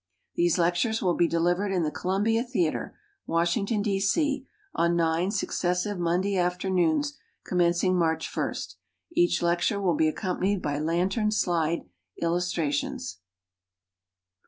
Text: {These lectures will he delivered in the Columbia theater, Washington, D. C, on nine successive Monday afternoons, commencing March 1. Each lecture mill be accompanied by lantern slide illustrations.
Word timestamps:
{These 0.33 0.57
lectures 0.57 0.99
will 1.03 1.15
he 1.15 1.27
delivered 1.27 1.71
in 1.71 1.83
the 1.83 1.91
Columbia 1.91 2.43
theater, 2.43 2.97
Washington, 3.27 3.83
D. 3.83 3.99
C, 3.99 4.47
on 4.73 4.95
nine 4.95 5.29
successive 5.29 5.99
Monday 5.99 6.37
afternoons, 6.37 7.19
commencing 7.45 7.95
March 7.95 8.35
1. 8.35 8.53
Each 9.11 9.43
lecture 9.43 9.79
mill 9.79 9.93
be 9.93 10.07
accompanied 10.07 10.59
by 10.59 10.79
lantern 10.79 11.29
slide 11.29 11.83
illustrations. 12.19 13.19